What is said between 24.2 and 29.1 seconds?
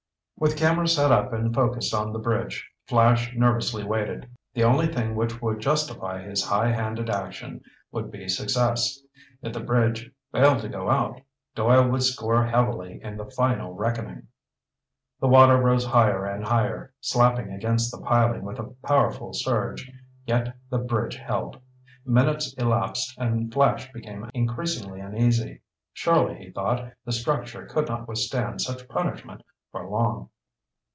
increasingly uneasy. Surely, he thought, the structure could not withstand such